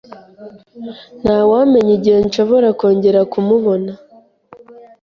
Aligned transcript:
Ntawamenya 1.21 1.91
igihe 1.97 2.17
nshobora 2.27 2.67
kongera 2.79 3.19
kumubona 3.31 3.91